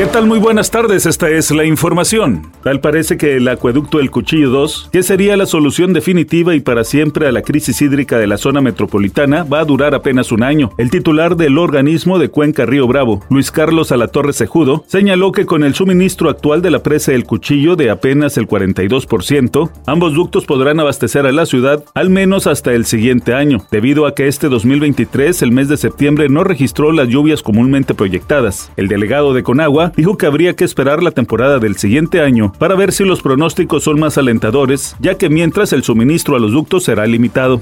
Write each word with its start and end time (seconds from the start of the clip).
¿Qué 0.00 0.06
tal? 0.06 0.26
Muy 0.26 0.38
buenas 0.38 0.70
tardes, 0.70 1.04
esta 1.04 1.28
es 1.28 1.50
la 1.50 1.66
información. 1.66 2.50
Tal 2.64 2.80
parece 2.80 3.18
que 3.18 3.36
el 3.36 3.46
acueducto 3.46 4.00
El 4.00 4.10
Cuchillo 4.10 4.48
2, 4.48 4.88
que 4.90 5.02
sería 5.02 5.36
la 5.36 5.44
solución 5.44 5.92
definitiva 5.92 6.54
y 6.54 6.60
para 6.60 6.84
siempre 6.84 7.28
a 7.28 7.32
la 7.32 7.42
crisis 7.42 7.82
hídrica 7.82 8.16
de 8.16 8.26
la 8.26 8.38
zona 8.38 8.62
metropolitana, 8.62 9.44
va 9.44 9.60
a 9.60 9.64
durar 9.66 9.94
apenas 9.94 10.32
un 10.32 10.42
año. 10.42 10.70
El 10.78 10.90
titular 10.90 11.36
del 11.36 11.58
organismo 11.58 12.18
de 12.18 12.30
Cuenca 12.30 12.64
Río 12.64 12.86
Bravo, 12.86 13.22
Luis 13.28 13.50
Carlos 13.50 13.92
Alatorre 13.92 14.32
Cejudo, 14.32 14.84
señaló 14.86 15.32
que 15.32 15.44
con 15.44 15.64
el 15.64 15.74
suministro 15.74 16.30
actual 16.30 16.62
de 16.62 16.70
la 16.70 16.82
presa 16.82 17.12
El 17.12 17.24
Cuchillo 17.24 17.76
de 17.76 17.90
apenas 17.90 18.38
el 18.38 18.48
42%, 18.48 19.70
ambos 19.84 20.14
ductos 20.14 20.46
podrán 20.46 20.80
abastecer 20.80 21.26
a 21.26 21.32
la 21.32 21.44
ciudad 21.44 21.84
al 21.92 22.08
menos 22.08 22.46
hasta 22.46 22.72
el 22.72 22.86
siguiente 22.86 23.34
año, 23.34 23.66
debido 23.70 24.06
a 24.06 24.14
que 24.14 24.28
este 24.28 24.48
2023, 24.48 25.42
el 25.42 25.52
mes 25.52 25.68
de 25.68 25.76
septiembre, 25.76 26.30
no 26.30 26.42
registró 26.42 26.90
las 26.90 27.08
lluvias 27.08 27.42
comúnmente 27.42 27.92
proyectadas. 27.92 28.72
El 28.78 28.88
delegado 28.88 29.34
de 29.34 29.42
Conagua 29.42 29.89
dijo 29.96 30.16
que 30.16 30.26
habría 30.26 30.54
que 30.54 30.64
esperar 30.64 31.02
la 31.02 31.10
temporada 31.10 31.58
del 31.58 31.76
siguiente 31.76 32.20
año 32.20 32.52
para 32.58 32.74
ver 32.74 32.92
si 32.92 33.04
los 33.04 33.22
pronósticos 33.22 33.84
son 33.84 33.98
más 33.98 34.18
alentadores, 34.18 34.96
ya 35.00 35.16
que 35.16 35.28
mientras 35.28 35.72
el 35.72 35.82
suministro 35.82 36.36
a 36.36 36.40
los 36.40 36.52
ductos 36.52 36.84
será 36.84 37.06
limitado 37.06 37.60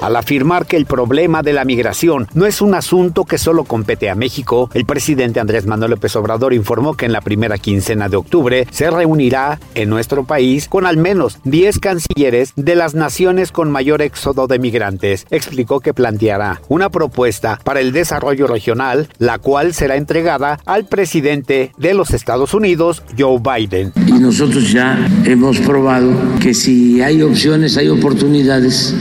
al 0.00 0.16
afirmar 0.16 0.66
que 0.66 0.76
el 0.76 0.86
problema 0.86 1.42
de 1.42 1.52
la 1.52 1.64
migración 1.64 2.28
no 2.34 2.46
es 2.46 2.60
un 2.60 2.74
asunto 2.74 3.24
que 3.24 3.38
solo 3.38 3.64
compete 3.64 4.10
a 4.10 4.14
México, 4.14 4.70
el 4.74 4.84
presidente 4.84 5.40
Andrés 5.40 5.66
Manuel 5.66 5.92
López 5.92 6.14
Obrador 6.16 6.54
informó 6.54 6.94
que 6.94 7.06
en 7.06 7.12
la 7.12 7.20
primera 7.20 7.58
quincena 7.58 8.08
de 8.08 8.16
octubre 8.16 8.66
se 8.70 8.90
reunirá 8.90 9.58
en 9.74 9.88
nuestro 9.88 10.24
país 10.24 10.68
con 10.68 10.86
al 10.86 10.96
menos 10.96 11.38
10 11.44 11.78
cancilleres 11.78 12.52
de 12.56 12.74
las 12.74 12.94
naciones 12.94 13.52
con 13.52 13.70
mayor 13.70 14.02
éxodo 14.02 14.46
de 14.46 14.58
migrantes. 14.58 15.26
Explicó 15.30 15.80
que 15.80 15.94
planteará 15.94 16.60
una 16.68 16.90
propuesta 16.90 17.60
para 17.64 17.80
el 17.80 17.92
desarrollo 17.92 18.46
regional, 18.46 19.08
la 19.18 19.38
cual 19.38 19.74
será 19.74 19.96
entregada 19.96 20.58
al 20.66 20.86
presidente 20.86 21.72
de 21.78 21.94
los 21.94 22.10
Estados 22.10 22.54
Unidos, 22.54 23.02
Joe 23.18 23.40
Biden. 23.40 23.92
Y 24.06 24.12
nosotros 24.12 24.72
ya 24.72 24.98
hemos 25.24 25.58
probado 25.60 26.12
que 26.40 26.54
si 26.54 27.02
hay 27.02 27.22
opciones, 27.22 27.76
hay 27.76 27.88
oportunidades. 27.88 28.94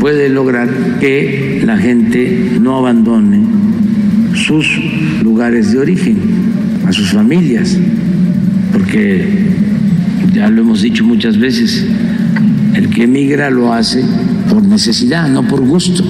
Puede 0.00 0.28
lograr 0.28 0.68
que 1.00 1.62
la 1.64 1.76
gente 1.76 2.52
no 2.60 2.76
abandone 2.76 3.44
sus 4.34 4.66
lugares 5.22 5.72
de 5.72 5.78
origen, 5.78 6.18
a 6.86 6.92
sus 6.92 7.12
familias, 7.12 7.78
porque 8.72 9.24
ya 10.32 10.48
lo 10.50 10.62
hemos 10.62 10.82
dicho 10.82 11.04
muchas 11.04 11.38
veces, 11.38 11.86
el 12.74 12.90
que 12.90 13.04
emigra 13.04 13.50
lo 13.50 13.72
hace 13.72 14.04
por 14.50 14.62
necesidad, 14.62 15.28
no 15.28 15.46
por 15.46 15.60
gusto. 15.60 16.04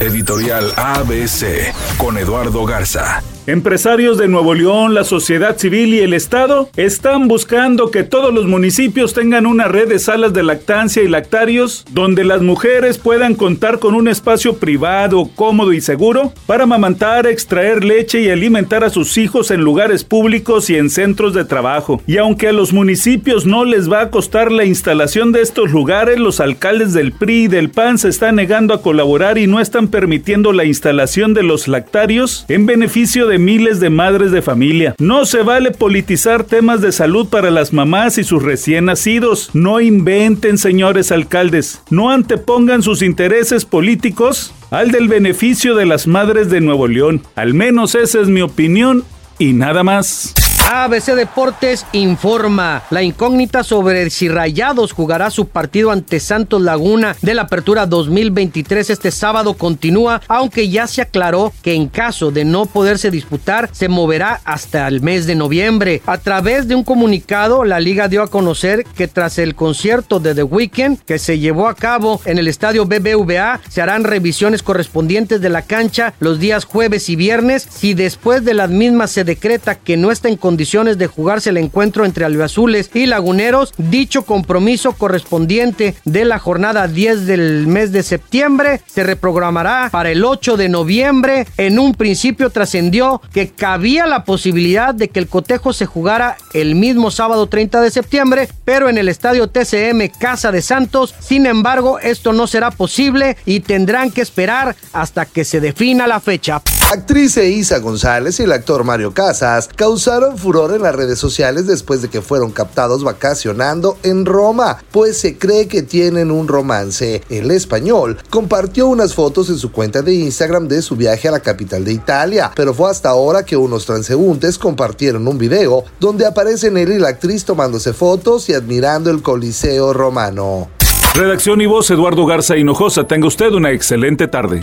Editorial 0.00 0.72
ABC 0.76 1.72
con 1.96 2.18
Eduardo 2.18 2.66
Garza. 2.66 3.22
Empresarios 3.48 4.18
de 4.18 4.26
Nuevo 4.26 4.54
León, 4.54 4.92
la 4.92 5.04
sociedad 5.04 5.56
civil 5.56 5.94
y 5.94 6.00
el 6.00 6.14
Estado 6.14 6.68
están 6.74 7.28
buscando 7.28 7.92
que 7.92 8.02
todos 8.02 8.34
los 8.34 8.46
municipios 8.46 9.14
tengan 9.14 9.46
una 9.46 9.68
red 9.68 9.88
de 9.88 10.00
salas 10.00 10.32
de 10.32 10.42
lactancia 10.42 11.04
y 11.04 11.08
lactarios 11.08 11.84
donde 11.92 12.24
las 12.24 12.42
mujeres 12.42 12.98
puedan 12.98 13.36
contar 13.36 13.78
con 13.78 13.94
un 13.94 14.08
espacio 14.08 14.56
privado, 14.56 15.30
cómodo 15.36 15.72
y 15.72 15.80
seguro 15.80 16.32
para 16.46 16.64
amamantar, 16.64 17.28
extraer 17.28 17.84
leche 17.84 18.20
y 18.20 18.30
alimentar 18.30 18.82
a 18.82 18.90
sus 18.90 19.16
hijos 19.16 19.52
en 19.52 19.60
lugares 19.60 20.02
públicos 20.02 20.68
y 20.68 20.74
en 20.74 20.90
centros 20.90 21.32
de 21.32 21.44
trabajo. 21.44 22.02
Y 22.04 22.16
aunque 22.16 22.48
a 22.48 22.52
los 22.52 22.72
municipios 22.72 23.46
no 23.46 23.64
les 23.64 23.88
va 23.88 24.00
a 24.00 24.10
costar 24.10 24.50
la 24.50 24.64
instalación 24.64 25.30
de 25.30 25.42
estos 25.42 25.70
lugares, 25.70 26.18
los 26.18 26.40
alcaldes 26.40 26.94
del 26.94 27.12
PRI 27.12 27.44
y 27.44 27.48
del 27.48 27.70
PAN 27.70 27.98
se 27.98 28.08
están 28.08 28.34
negando 28.34 28.74
a 28.74 28.82
colaborar 28.82 29.38
y 29.38 29.46
no 29.46 29.60
están 29.60 29.85
permitiendo 29.88 30.52
la 30.52 30.64
instalación 30.64 31.34
de 31.34 31.42
los 31.42 31.68
lactarios 31.68 32.44
en 32.48 32.66
beneficio 32.66 33.26
de 33.26 33.38
miles 33.38 33.80
de 33.80 33.90
madres 33.90 34.30
de 34.30 34.42
familia. 34.42 34.94
No 34.98 35.26
se 35.26 35.42
vale 35.42 35.70
politizar 35.70 36.44
temas 36.44 36.80
de 36.80 36.92
salud 36.92 37.28
para 37.28 37.50
las 37.50 37.72
mamás 37.72 38.18
y 38.18 38.24
sus 38.24 38.42
recién 38.42 38.86
nacidos. 38.86 39.50
No 39.54 39.80
inventen, 39.80 40.58
señores 40.58 41.12
alcaldes. 41.12 41.82
No 41.90 42.10
antepongan 42.10 42.82
sus 42.82 43.02
intereses 43.02 43.64
políticos 43.64 44.52
al 44.70 44.90
del 44.90 45.08
beneficio 45.08 45.74
de 45.74 45.86
las 45.86 46.06
madres 46.06 46.50
de 46.50 46.60
Nuevo 46.60 46.88
León. 46.88 47.22
Al 47.34 47.54
menos 47.54 47.94
esa 47.94 48.20
es 48.20 48.28
mi 48.28 48.42
opinión 48.42 49.04
y 49.38 49.52
nada 49.52 49.82
más. 49.82 50.34
ABC 50.68 51.14
Deportes 51.14 51.86
informa 51.92 52.82
la 52.90 53.04
incógnita 53.04 53.62
sobre 53.62 54.10
si 54.10 54.28
Rayados 54.28 54.90
jugará 54.90 55.30
su 55.30 55.46
partido 55.46 55.92
ante 55.92 56.18
Santos 56.18 56.60
Laguna 56.60 57.14
de 57.22 57.34
la 57.34 57.42
Apertura 57.42 57.86
2023 57.86 58.90
este 58.90 59.12
sábado 59.12 59.54
continúa, 59.54 60.20
aunque 60.26 60.68
ya 60.68 60.88
se 60.88 61.02
aclaró 61.02 61.52
que 61.62 61.74
en 61.74 61.86
caso 61.86 62.32
de 62.32 62.44
no 62.44 62.66
poderse 62.66 63.12
disputar 63.12 63.70
se 63.70 63.88
moverá 63.88 64.40
hasta 64.44 64.88
el 64.88 65.02
mes 65.02 65.28
de 65.28 65.36
noviembre. 65.36 66.02
A 66.04 66.18
través 66.18 66.66
de 66.66 66.74
un 66.74 66.82
comunicado, 66.82 67.62
la 67.62 67.78
liga 67.78 68.08
dio 68.08 68.24
a 68.24 68.28
conocer 68.28 68.82
que 68.96 69.06
tras 69.06 69.38
el 69.38 69.54
concierto 69.54 70.18
de 70.18 70.34
The 70.34 70.42
Weeknd 70.42 70.98
que 70.98 71.20
se 71.20 71.38
llevó 71.38 71.68
a 71.68 71.76
cabo 71.76 72.20
en 72.24 72.38
el 72.38 72.48
estadio 72.48 72.86
BBVA, 72.86 73.60
se 73.68 73.82
harán 73.82 74.02
revisiones 74.02 74.64
correspondientes 74.64 75.40
de 75.40 75.48
la 75.48 75.62
cancha 75.62 76.14
los 76.18 76.40
días 76.40 76.64
jueves 76.64 77.08
y 77.08 77.14
viernes. 77.14 77.68
Si 77.70 77.94
después 77.94 78.44
de 78.44 78.54
las 78.54 78.70
mismas 78.70 79.12
se 79.12 79.22
decreta 79.22 79.76
que 79.76 79.96
no 79.96 80.10
está 80.10 80.28
en 80.28 80.36
condiciones 80.56 80.96
de 80.96 81.06
jugarse 81.06 81.50
el 81.50 81.58
encuentro 81.58 82.06
entre 82.06 82.24
albiazules 82.24 82.88
y 82.94 83.04
laguneros. 83.04 83.74
Dicho 83.76 84.24
compromiso 84.24 84.92
correspondiente 84.92 85.96
de 86.06 86.24
la 86.24 86.38
jornada 86.38 86.88
10 86.88 87.26
del 87.26 87.66
mes 87.66 87.92
de 87.92 88.02
septiembre 88.02 88.80
se 88.86 89.04
reprogramará 89.04 89.90
para 89.92 90.10
el 90.10 90.24
8 90.24 90.56
de 90.56 90.70
noviembre. 90.70 91.46
En 91.58 91.78
un 91.78 91.94
principio 91.94 92.48
trascendió 92.48 93.20
que 93.34 93.50
cabía 93.50 94.06
la 94.06 94.24
posibilidad 94.24 94.94
de 94.94 95.08
que 95.08 95.18
el 95.18 95.28
cotejo 95.28 95.74
se 95.74 95.84
jugara 95.84 96.38
el 96.54 96.74
mismo 96.74 97.10
sábado 97.10 97.48
30 97.48 97.82
de 97.82 97.90
septiembre, 97.90 98.48
pero 98.64 98.88
en 98.88 98.96
el 98.96 99.10
estadio 99.10 99.48
TCM 99.48 100.08
Casa 100.18 100.52
de 100.52 100.62
Santos. 100.62 101.14
Sin 101.20 101.44
embargo, 101.44 101.98
esto 101.98 102.32
no 102.32 102.46
será 102.46 102.70
posible 102.70 103.36
y 103.44 103.60
tendrán 103.60 104.10
que 104.10 104.22
esperar 104.22 104.74
hasta 104.94 105.26
que 105.26 105.44
se 105.44 105.60
defina 105.60 106.06
la 106.06 106.18
fecha. 106.18 106.62
Actriz 106.88 107.36
Isa 107.36 107.80
González 107.80 108.38
y 108.38 108.44
el 108.44 108.52
actor 108.52 108.84
Mario 108.84 109.12
Casas 109.12 109.68
causaron 109.74 110.38
furor 110.38 110.72
en 110.72 110.82
las 110.82 110.94
redes 110.94 111.18
sociales 111.18 111.66
después 111.66 112.00
de 112.00 112.08
que 112.08 112.22
fueron 112.22 112.52
captados 112.52 113.02
vacacionando 113.02 113.98
en 114.04 114.24
Roma, 114.24 114.78
pues 114.92 115.18
se 115.18 115.36
cree 115.36 115.66
que 115.66 115.82
tienen 115.82 116.30
un 116.30 116.46
romance. 116.46 117.22
El 117.28 117.50
español 117.50 118.18
compartió 118.30 118.86
unas 118.86 119.14
fotos 119.14 119.50
en 119.50 119.58
su 119.58 119.72
cuenta 119.72 120.00
de 120.02 120.14
Instagram 120.14 120.68
de 120.68 120.80
su 120.80 120.94
viaje 120.94 121.26
a 121.26 121.32
la 121.32 121.40
capital 121.40 121.84
de 121.84 121.92
Italia, 121.92 122.52
pero 122.54 122.72
fue 122.72 122.88
hasta 122.88 123.08
ahora 123.08 123.44
que 123.44 123.56
unos 123.56 123.84
transeúntes 123.84 124.56
compartieron 124.56 125.26
un 125.26 125.38
video 125.38 125.82
donde 125.98 126.24
aparecen 126.24 126.76
él 126.76 126.92
y 126.92 127.00
la 127.00 127.08
actriz 127.08 127.44
tomándose 127.44 127.94
fotos 127.94 128.48
y 128.48 128.54
admirando 128.54 129.10
el 129.10 129.22
Coliseo 129.22 129.92
romano. 129.92 130.70
Redacción 131.14 131.60
y 131.60 131.66
voz 131.66 131.90
Eduardo 131.90 132.26
Garza 132.26 132.56
Hinojosa. 132.56 133.08
Tenga 133.08 133.26
usted 133.26 133.50
una 133.52 133.72
excelente 133.72 134.28
tarde. 134.28 134.62